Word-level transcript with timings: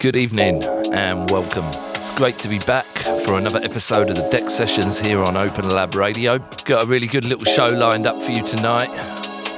Good 0.00 0.16
evening 0.16 0.64
and 0.94 1.30
welcome. 1.30 1.66
It's 1.96 2.14
great 2.14 2.38
to 2.38 2.48
be 2.48 2.58
back 2.60 2.86
for 2.86 3.36
another 3.36 3.60
episode 3.62 4.08
of 4.08 4.16
the 4.16 4.22
DEXT 4.34 4.48
Sessions 4.48 4.98
here 4.98 5.22
on 5.22 5.36
Open 5.36 5.68
Lab 5.68 5.94
Radio. 5.94 6.38
Got 6.64 6.84
a 6.84 6.86
really 6.86 7.06
good 7.06 7.26
little 7.26 7.44
show 7.44 7.66
lined 7.66 8.06
up 8.06 8.16
for 8.22 8.30
you 8.30 8.42
tonight. 8.42 8.88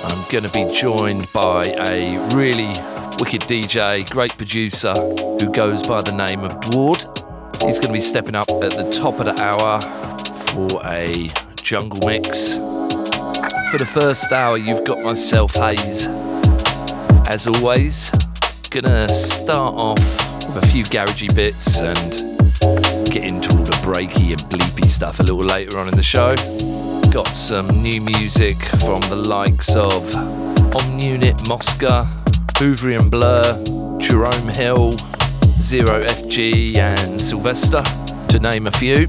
I'm 0.03 0.31
going 0.33 0.43
to 0.43 0.51
be 0.51 0.69
joined 0.75 1.33
by 1.33 1.67
a 1.67 2.19
really 2.35 2.75
wicked 3.21 3.43
DJ, 3.43 4.11
great 4.11 4.37
producer 4.37 4.93
who 4.93 5.53
goes 5.53 5.87
by 5.87 6.03
the 6.03 6.11
name 6.11 6.41
of 6.41 6.61
Dwarde. 6.61 7.05
He's 7.65 7.79
going 7.79 7.93
to 7.93 7.93
be 7.93 8.01
stepping 8.01 8.35
up 8.35 8.51
at 8.51 8.73
the 8.73 8.91
top 8.91 9.21
of 9.21 9.27
the 9.27 9.41
hour 9.41 9.81
for 10.51 10.85
a 10.85 11.29
jungle 11.63 12.01
mix. 12.05 12.55
For 12.55 13.79
the 13.79 13.89
first 13.89 14.33
hour, 14.33 14.57
you've 14.57 14.85
got 14.85 15.05
myself, 15.05 15.55
Haze. 15.55 16.09
As 17.29 17.47
always, 17.47 18.11
gonna 18.73 19.09
start 19.09 19.75
off 19.75 20.32
a 20.57 20.67
few 20.67 20.85
garagey 20.85 21.35
bits 21.35 21.81
and 21.81 22.13
get 23.11 23.25
into 23.25 23.57
all 23.57 23.65
the 23.65 23.79
breaky 23.83 24.33
and 24.33 24.41
bleepy 24.51 24.85
stuff 24.85 25.19
a 25.21 25.23
little 25.23 25.41
later 25.41 25.79
on 25.79 25.89
in 25.89 25.97
the 25.97 26.03
show. 26.03 26.35
Got 27.11 27.29
some 27.29 27.83
new 27.83 28.01
music 28.01 28.57
from 28.81 29.01
the 29.09 29.17
likes 29.17 29.75
of 29.75 30.15
Om 30.77 30.99
Unit 30.99 31.49
Mosca, 31.49 32.09
Hooverian 32.59 33.11
Blur, 33.11 33.63
Jerome 33.99 34.49
Hill, 34.49 34.93
Zero 35.61 36.03
FG, 36.03 36.77
and 36.77 37.21
Sylvester, 37.21 37.83
to 38.29 38.39
name 38.39 38.67
a 38.67 38.73
few. 38.73 39.07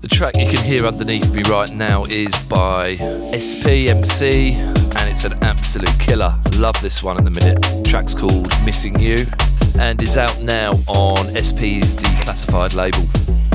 The 0.00 0.08
track 0.10 0.36
you 0.36 0.48
can 0.48 0.64
hear 0.64 0.86
underneath 0.86 1.32
me 1.32 1.42
right 1.48 1.72
now 1.72 2.04
is 2.04 2.34
by 2.44 2.96
SPMC, 2.96 4.54
and 4.54 5.10
it's 5.10 5.24
an 5.24 5.34
absolute 5.42 5.98
killer. 5.98 6.38
Love 6.56 6.80
this 6.82 7.02
one 7.02 7.18
in 7.18 7.24
the 7.24 7.30
minute. 7.30 7.60
The 7.62 7.84
track's 7.88 8.14
called 8.14 8.48
Missing 8.64 8.98
You 8.98 9.26
and 9.78 10.02
is 10.02 10.16
out 10.16 10.40
now 10.40 10.72
on 10.88 11.34
SP's 11.36 11.94
declassified 11.96 12.74
label. 12.74 13.47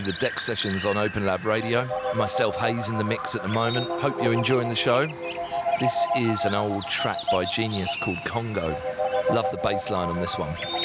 The 0.00 0.12
DEXT 0.12 0.40
Sessions 0.40 0.84
on 0.84 0.96
Open 0.96 1.26
Lab 1.26 1.44
Radio. 1.44 1.88
Myself, 2.14 2.56
Haze, 2.56 2.88
in 2.88 2.98
the 2.98 3.04
mix 3.04 3.34
at 3.34 3.42
the 3.42 3.48
moment. 3.48 3.88
Hope 4.00 4.22
you're 4.22 4.32
enjoying 4.32 4.68
the 4.68 4.76
show. 4.76 5.06
This 5.80 6.06
is 6.16 6.44
an 6.44 6.54
old 6.54 6.86
track 6.88 7.16
by 7.32 7.44
Genius 7.44 7.96
called 7.96 8.18
Congo. 8.24 8.76
Love 9.32 9.50
the 9.50 9.58
bass 9.62 9.90
line 9.90 10.08
on 10.08 10.20
this 10.20 10.38
one. 10.38 10.77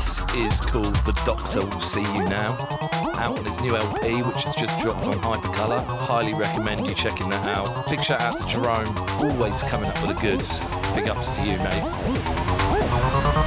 This 0.00 0.22
is 0.34 0.60
called 0.62 0.96
The 1.04 1.12
Doctor 1.26 1.60
Will 1.60 1.80
See 1.82 2.00
You 2.00 2.24
Now, 2.24 2.56
out 3.18 3.38
on 3.38 3.44
his 3.44 3.60
new 3.60 3.76
LP, 3.76 4.22
which 4.22 4.44
has 4.44 4.54
just 4.54 4.80
dropped 4.80 5.06
on 5.06 5.12
Hypercolor. 5.16 5.84
Highly 5.84 6.32
recommend 6.32 6.86
you 6.86 6.94
checking 6.94 7.28
that 7.28 7.54
out. 7.54 7.86
Big 7.86 8.02
shout 8.02 8.22
out 8.22 8.40
to 8.40 8.46
Jerome, 8.46 8.96
always 9.20 9.62
coming 9.64 9.90
up 9.90 10.00
with 10.00 10.16
the 10.16 10.22
goods. 10.22 10.58
Big 10.94 11.10
ups 11.10 11.32
to 11.32 11.44
you, 11.44 11.58
mate. 11.58 13.39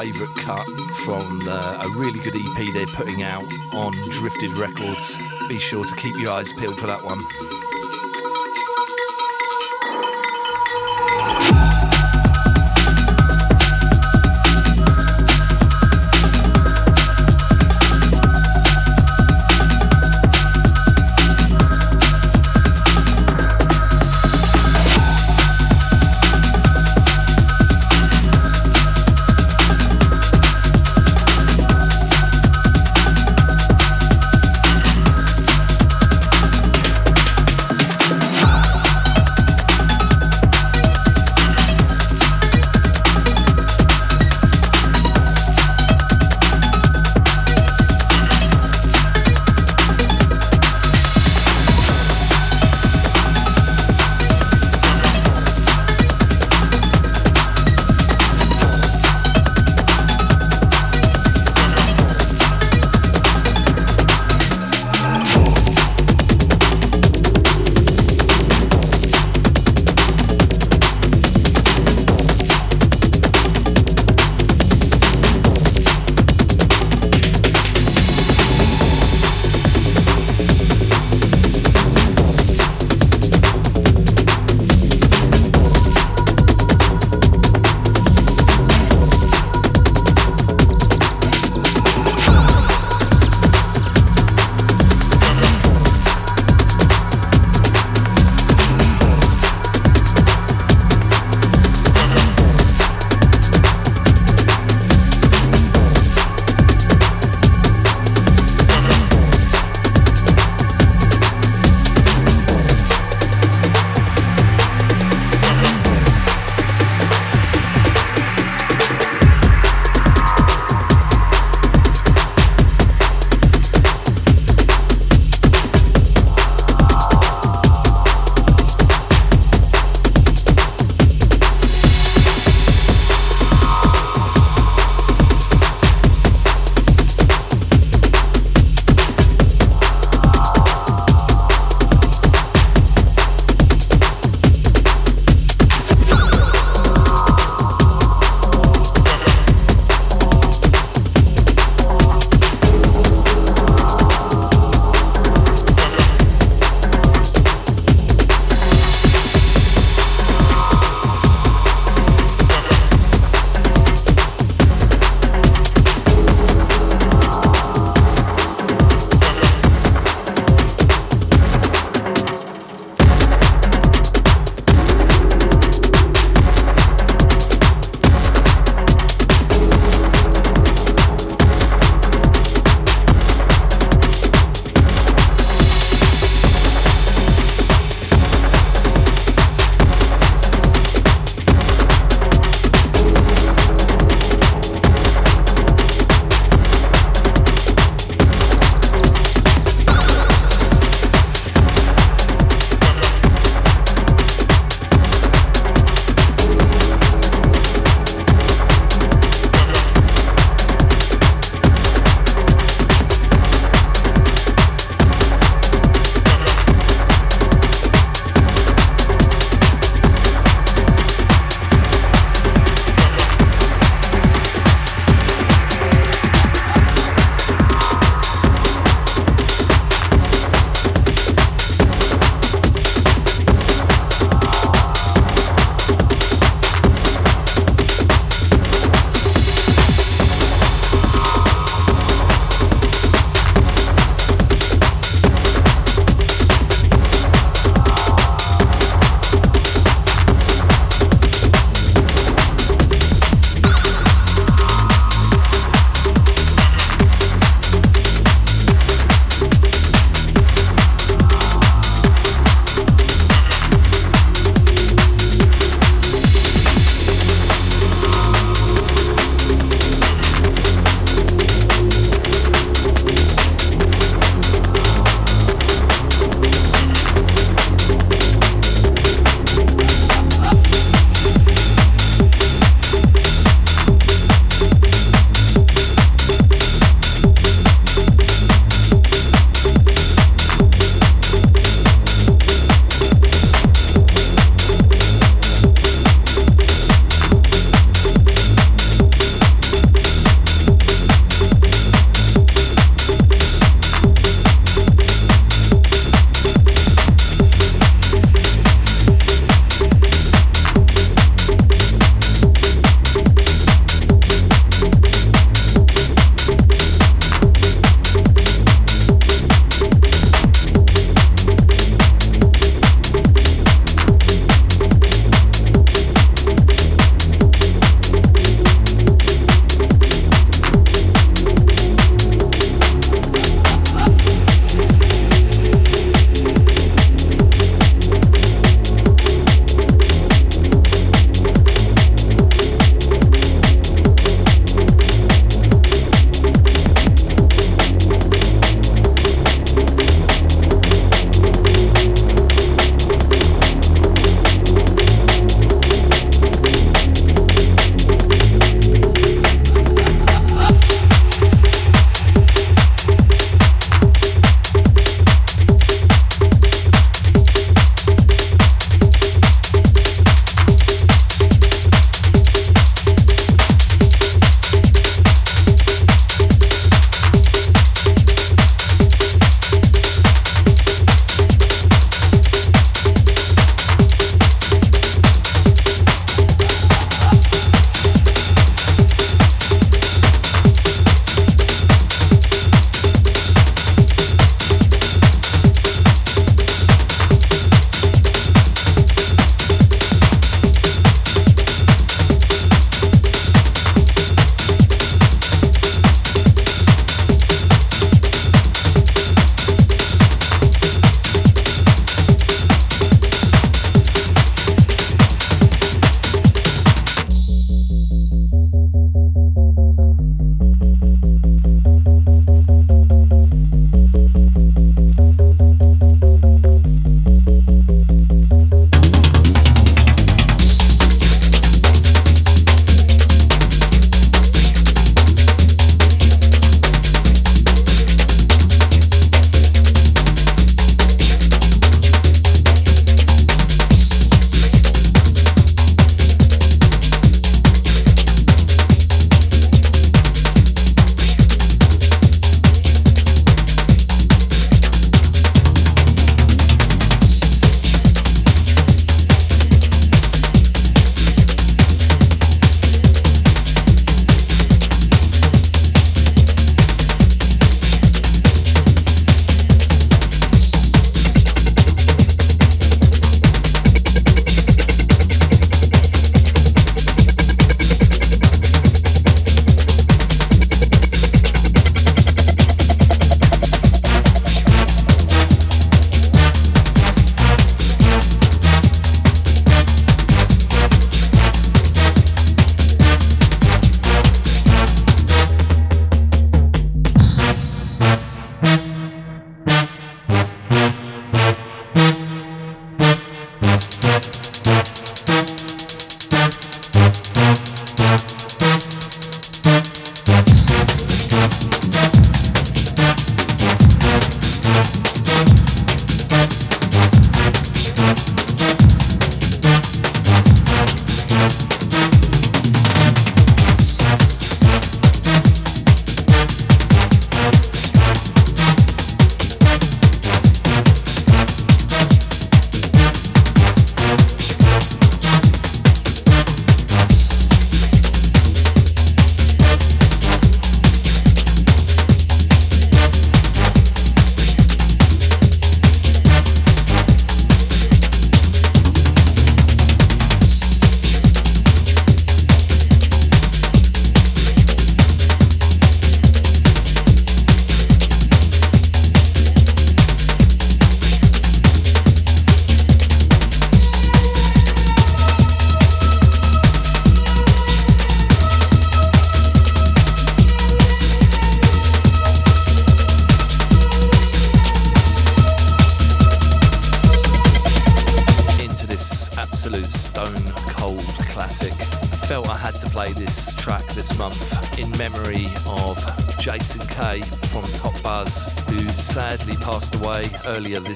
Favourite 0.00 0.34
cut 0.36 0.66
from 1.04 1.40
the, 1.40 1.82
a 1.82 1.88
really 1.90 2.18
good 2.20 2.34
EP 2.34 2.72
they're 2.72 2.86
putting 2.86 3.22
out 3.22 3.44
on 3.74 3.92
Drifted 4.08 4.56
Records. 4.56 5.14
Be 5.46 5.58
sure 5.58 5.84
to 5.84 5.94
keep 5.96 6.16
your 6.16 6.32
eyes 6.32 6.54
peeled 6.54 6.78
for 6.78 6.86
that 6.86 7.04
one. 7.04 7.20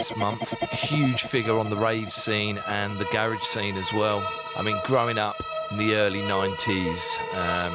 This 0.09 0.17
month. 0.19 0.51
Huge 0.71 1.23
figure 1.23 1.59
on 1.59 1.71
the 1.71 1.77
rave 1.77 2.13
scene 2.13 2.61
and 2.67 2.93
the 2.99 3.07
garage 3.07 3.43
scene 3.43 3.77
as 3.77 3.91
well. 3.93 4.23
I 4.57 4.63
mean, 4.63 4.79
growing 4.85 5.17
up 5.17 5.37
in 5.71 5.79
the 5.79 5.95
early 5.95 6.21
90s, 6.21 7.19
um, 7.35 7.73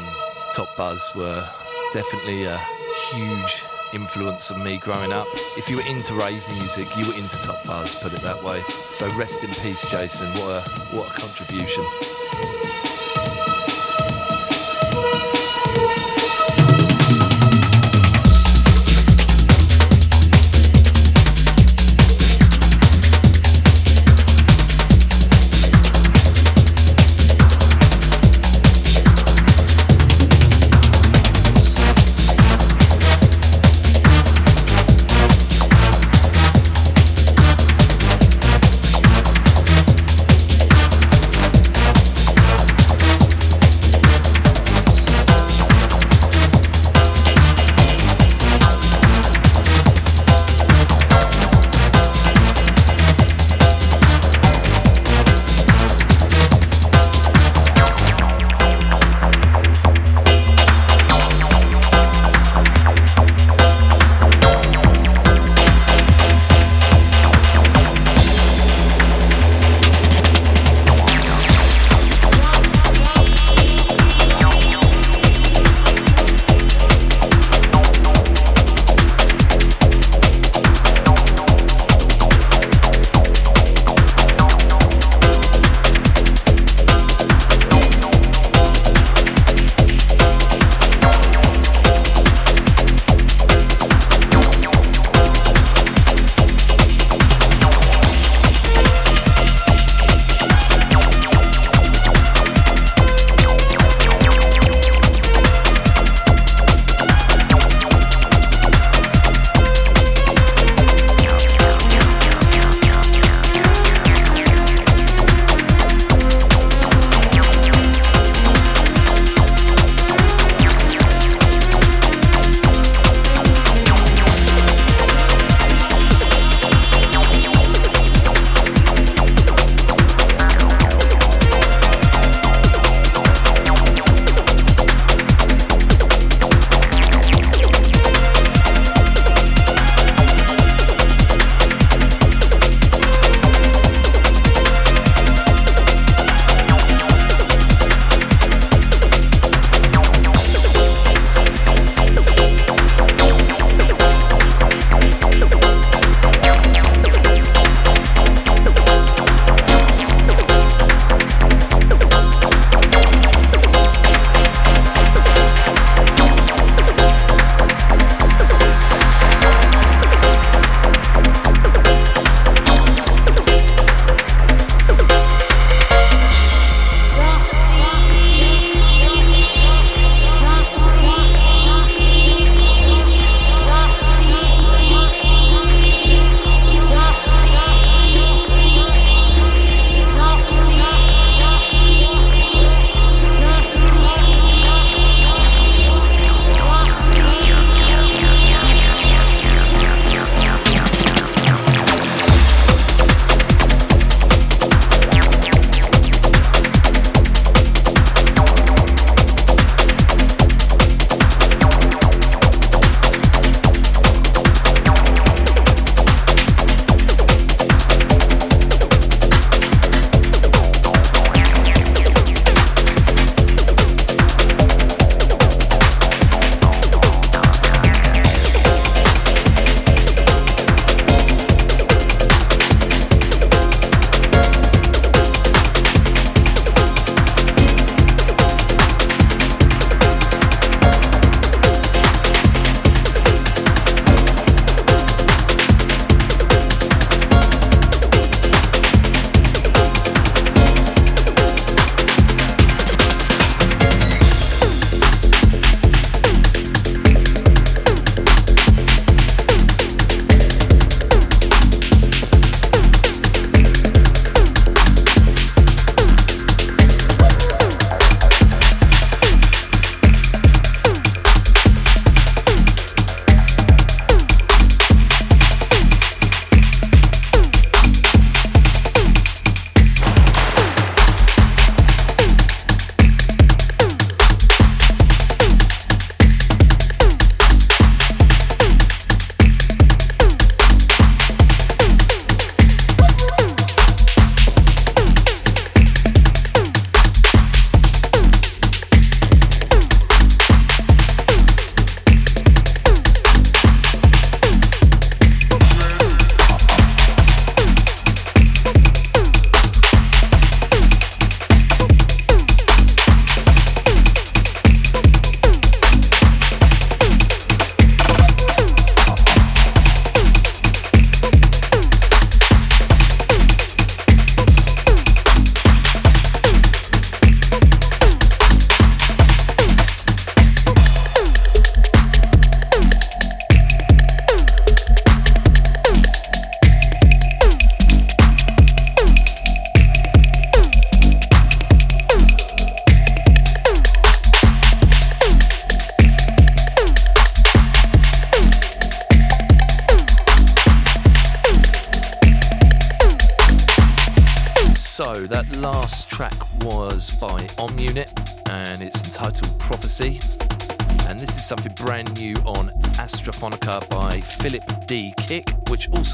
Top 0.54 0.68
Buzz 0.78 1.10
were 1.16 1.48
definitely 1.94 2.44
a 2.44 2.58
huge 3.12 3.64
influence 3.94 4.52
on 4.52 4.64
me 4.64 4.78
growing 4.78 5.12
up. 5.12 5.28
If 5.58 5.70
you 5.70 5.78
were 5.78 5.88
into 5.88 6.14
rave 6.14 6.46
music, 6.54 6.96
you 6.98 7.08
were 7.08 7.16
into 7.16 7.38
Top 7.42 7.64
Buzz, 7.66 7.96
put 7.96 8.14
it 8.14 8.22
that 8.22 8.44
way. 8.44 8.62
So 8.90 9.10
rest 9.18 9.44
in 9.44 9.50
peace, 9.50 9.90
Jason. 9.90 10.28
What 10.40 10.68
a 10.68 10.70
what 10.96 11.10
a 11.10 11.20
contribution. 11.20 11.86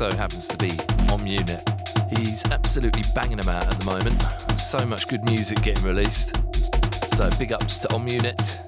Also 0.06 0.18
happens 0.18 0.48
to 0.48 0.58
be 0.58 0.70
Om 1.12 1.26
Unit. 1.26 1.62
He's 2.18 2.46
absolutely 2.46 3.02
banging 3.16 3.38
them 3.38 3.50
out 3.50 3.68
at 3.68 3.80
the 3.80 3.86
moment. 3.86 4.22
So 4.60 4.86
much 4.86 5.08
good 5.08 5.26
music 5.26 5.62
getting 5.64 5.84
released. 5.84 6.36
So 7.16 7.30
big 7.40 7.54
ups 7.54 7.80
to 7.80 7.94
Om 7.94 8.08
Unit. 8.08 8.65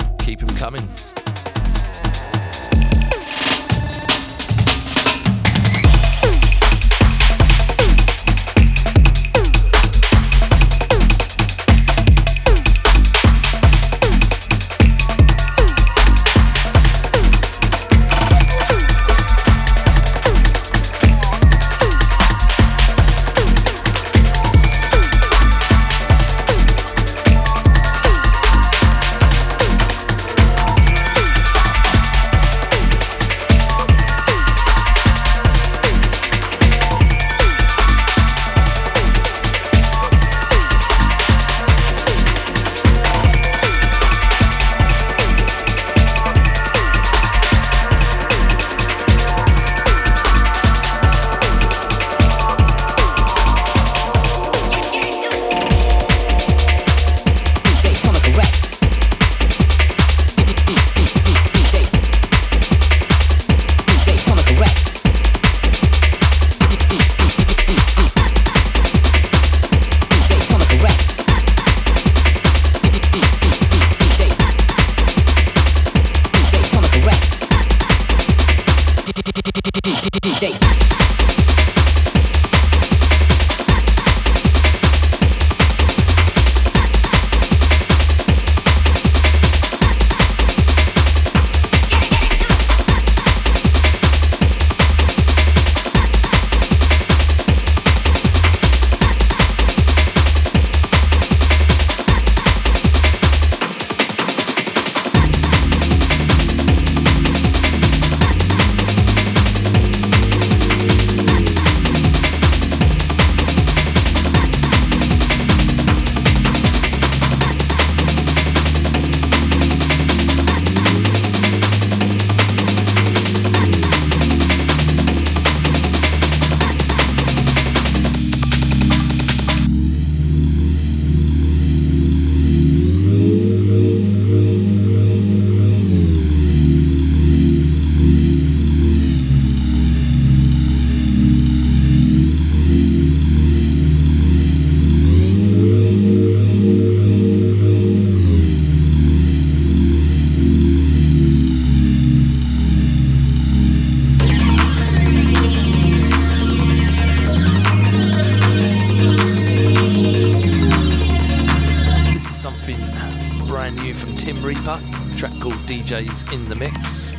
In 166.30 166.44
the 166.44 166.56
mix. 166.56 167.14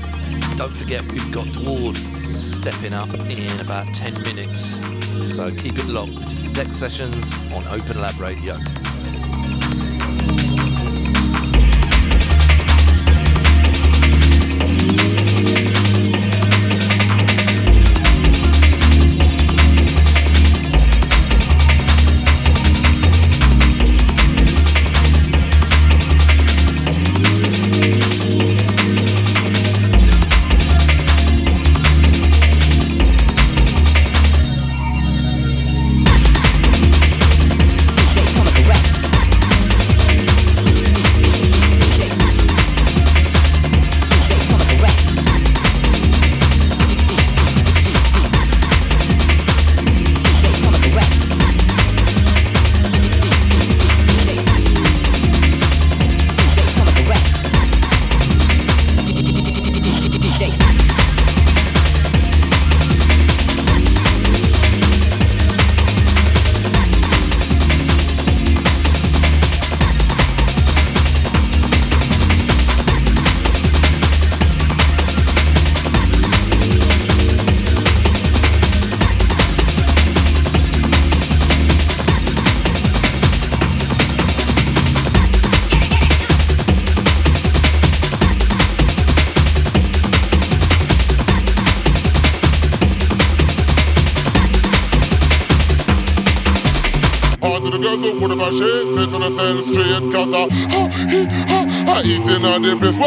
Don't 0.58 0.70
forget, 0.70 1.02
we've 1.12 1.32
got 1.32 1.46
Dwarde 1.46 1.96
stepping 2.34 2.92
up 2.92 3.08
in 3.30 3.60
about 3.60 3.86
10 3.94 4.20
minutes. 4.22 4.76
So 5.34 5.50
keep 5.50 5.78
it 5.78 5.86
locked. 5.86 6.16
This 6.16 6.32
is 6.32 6.52
the 6.52 6.62
DEXT 6.62 6.72
Sessions 6.74 7.32
on 7.54 7.66
Open 7.68 8.02
Lab 8.02 8.20
Radio. 8.20 8.54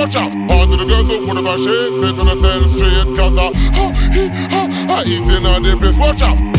Watch 0.02 0.16
out. 0.16 0.32
All 0.50 0.66
the 0.66 0.84
girls 0.84 1.08
who 1.10 1.28
put 1.28 1.38
about 1.38 1.60
shit, 1.60 1.96
sit 1.96 2.18
on 2.18 2.26
the 2.26 2.36
send 2.36 2.68
straight 2.68 3.16
cause 3.16 3.38
I, 3.38 3.52
ha, 3.54 4.10
he, 4.12 4.28
ha, 4.50 4.68
I 4.90 5.04
eating 5.06 5.46
on 5.46 5.62
the 5.62 5.78
beef. 5.80 5.96
Watch 5.96 6.24
out. 6.24 6.51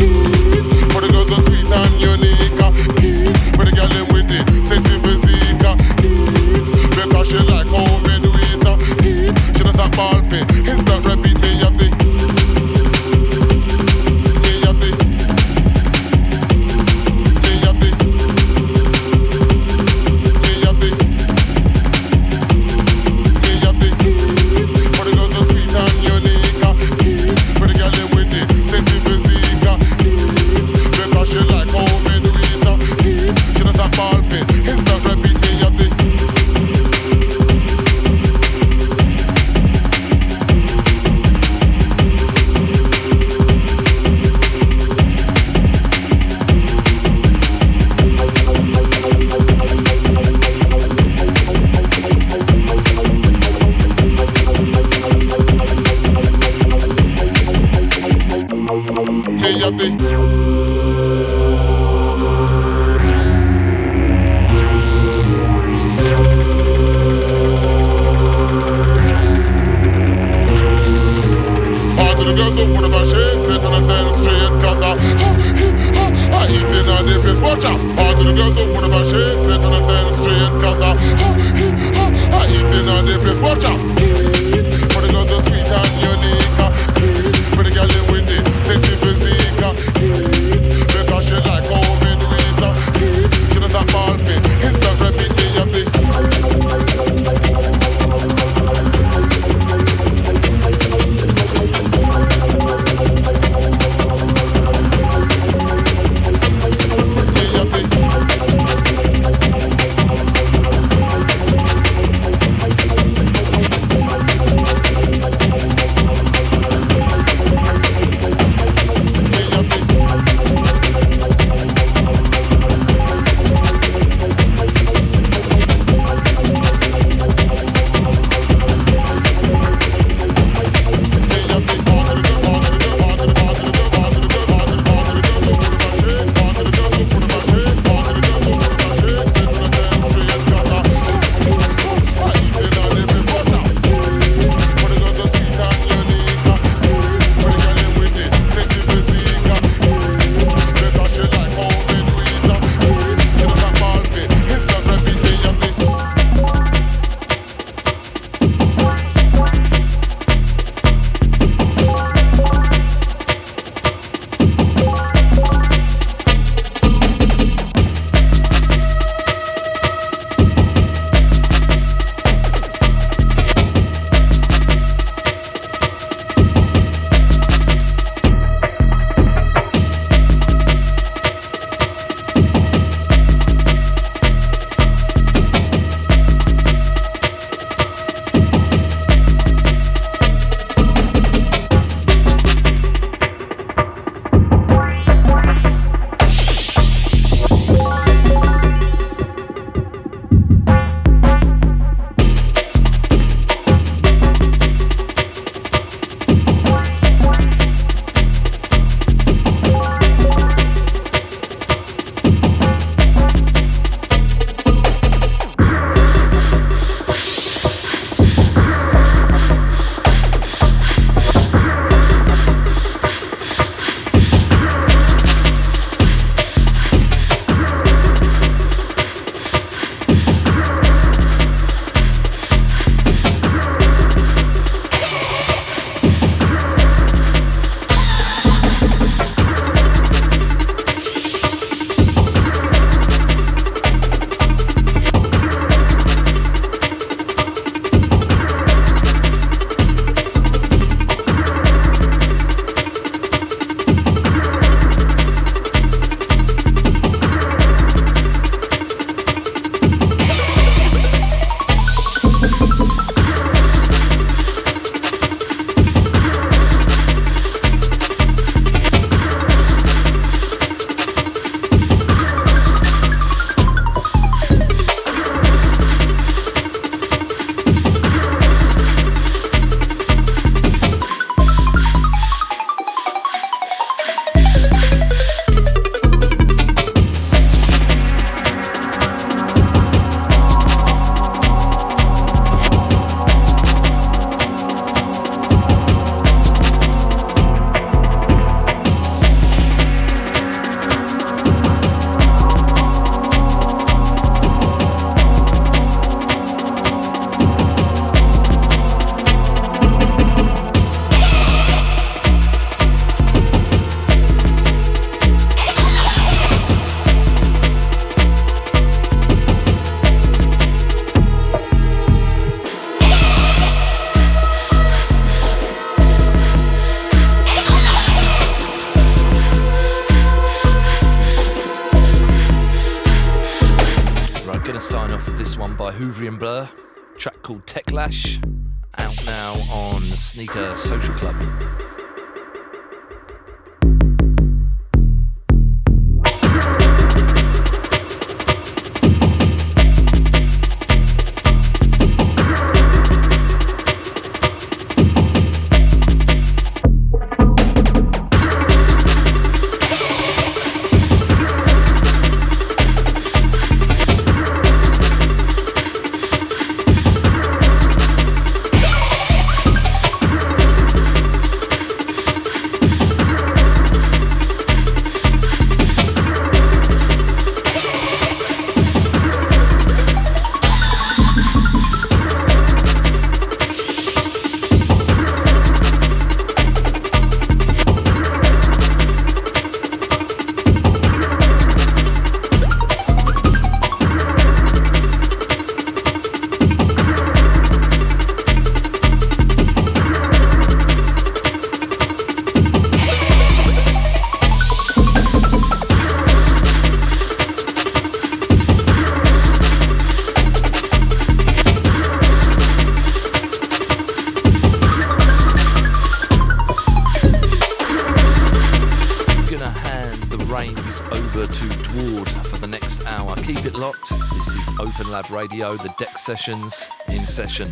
Radio, 425.53 425.77
the 425.77 425.89
DEXT 425.89 426.17
Sessions 426.17 426.85
in 427.09 427.27
session. 427.27 427.71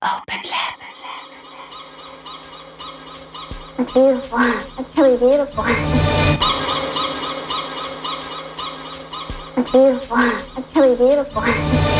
Open 0.00 0.40
Lab. 0.50 0.78
It's 3.78 3.92
beautiful. 3.92 4.38
It's 4.78 4.96
really 4.96 5.18
beautiful. 5.18 5.64
It's 9.58 9.70
beautiful. 9.70 10.16
It's 10.56 10.74
really 10.74 10.96
beautiful. 10.96 11.91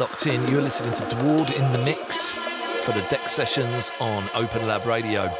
locked 0.00 0.26
in. 0.26 0.48
You're 0.48 0.62
listening 0.62 0.94
to 0.94 1.04
Dwarde 1.14 1.54
in 1.54 1.72
the 1.72 1.78
Mix 1.84 2.30
for 2.30 2.92
the 2.92 3.02
DEXT 3.10 3.28
Sessions 3.28 3.92
on 4.00 4.24
Open 4.34 4.66
Lab 4.66 4.86
Radio. 4.86 5.30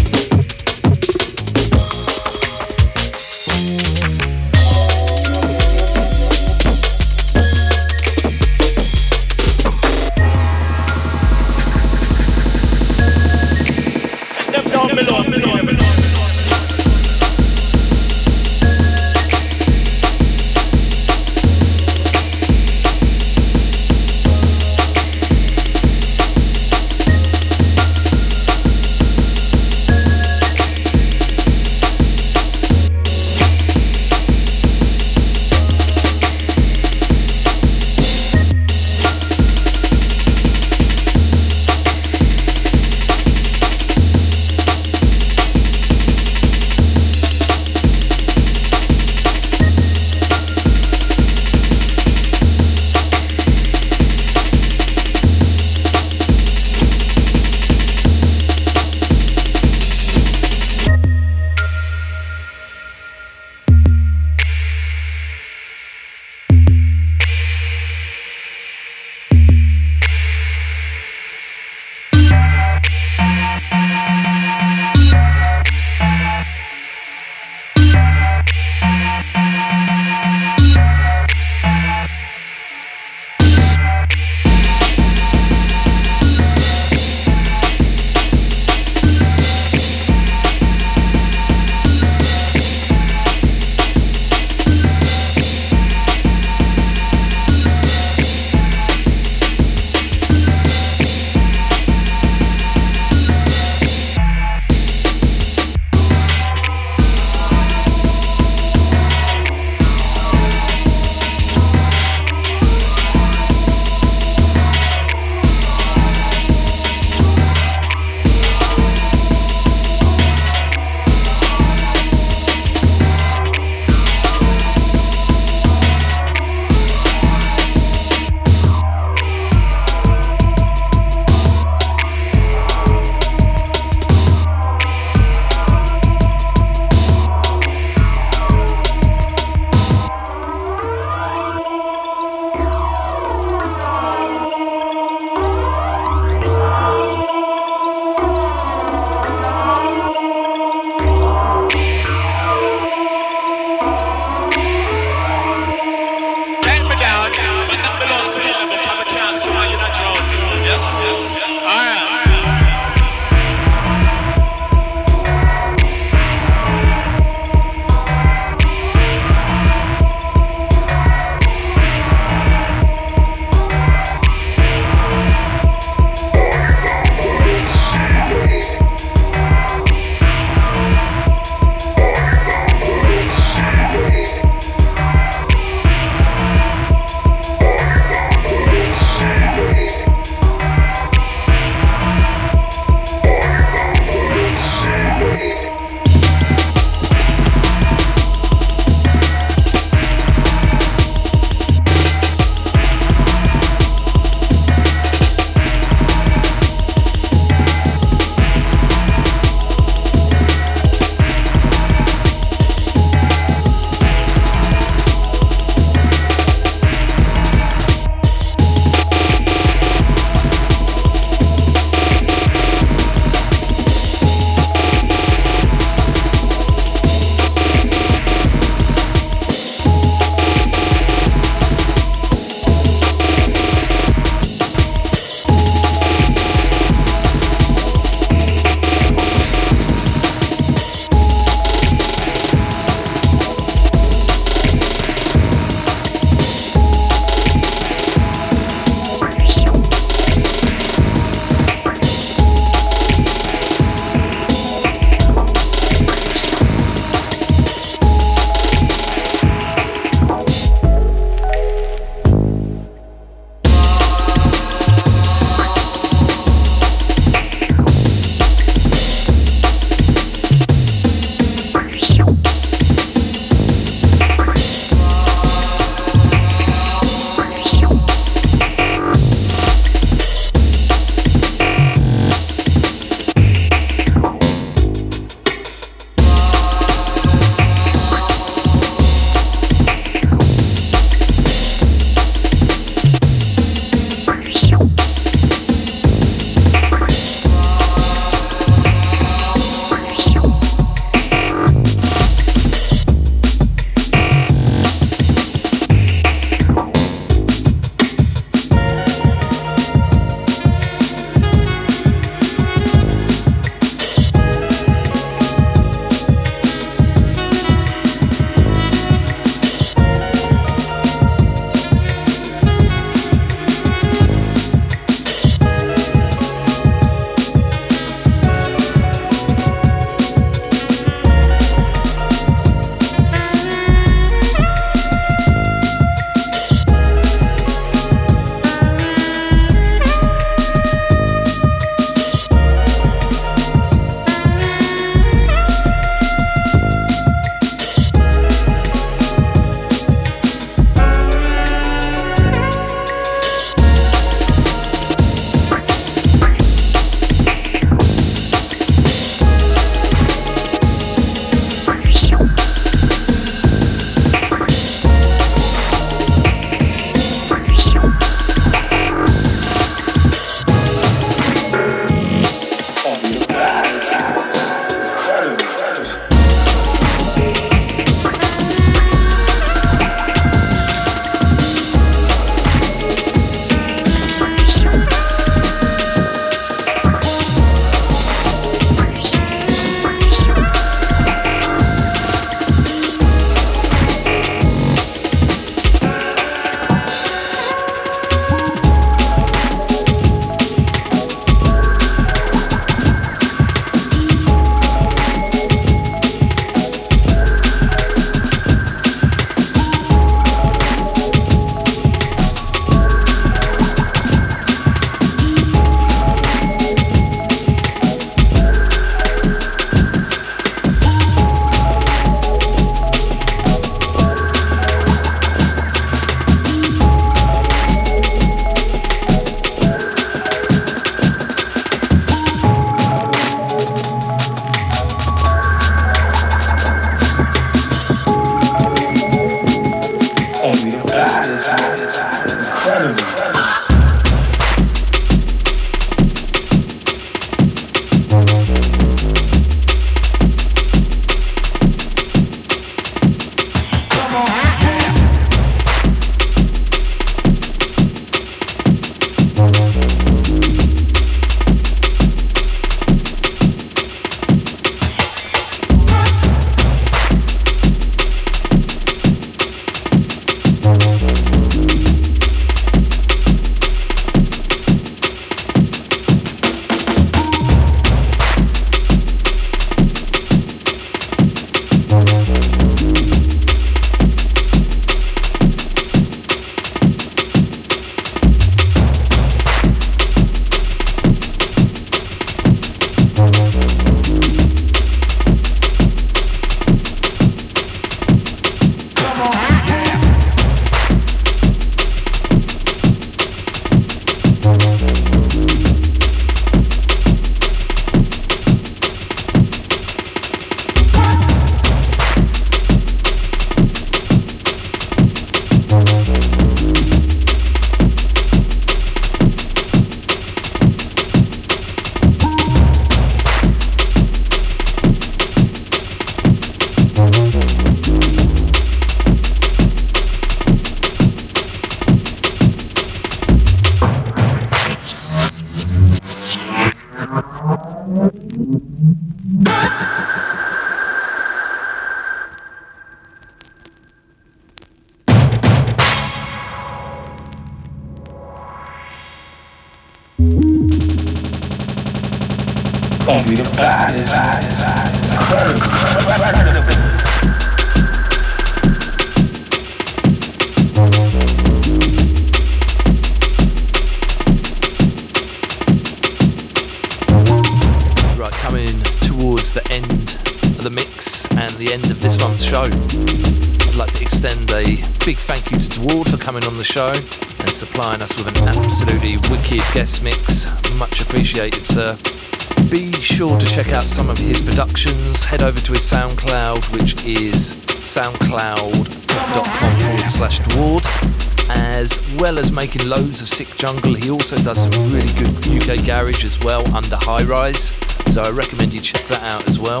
Jungle, 593.84 594.14
he 594.14 594.30
also 594.30 594.56
does 594.56 594.82
some 594.82 595.12
really 595.12 595.30
good 595.34 595.52
UK 595.68 596.06
garage 596.06 596.42
as 596.42 596.58
well 596.60 596.82
under 596.96 597.16
High 597.16 597.44
Rise. 597.44 597.88
So 598.32 598.40
I 598.40 598.48
recommend 598.48 598.94
you 598.94 599.00
check 599.00 599.20
that 599.26 599.42
out 599.42 599.68
as 599.68 599.78
well. 599.78 600.00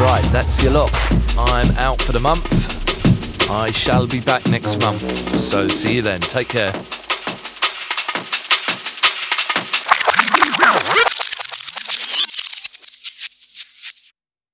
Right, 0.00 0.22
that's 0.30 0.62
your 0.62 0.70
lot. 0.74 0.92
I'm 1.36 1.76
out 1.76 2.00
for 2.00 2.12
the 2.12 2.20
month. 2.20 3.50
I 3.50 3.72
shall 3.72 4.06
be 4.06 4.20
back 4.20 4.46
next 4.46 4.80
month, 4.80 5.00
so 5.40 5.66
see 5.66 5.96
you 5.96 6.02
then. 6.02 6.20
Take 6.20 6.48
care. 6.48 6.72